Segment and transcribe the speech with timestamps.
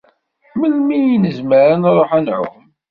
[0.59, 2.67] Melmi i nezmer ad nruḥ ad nɛumm?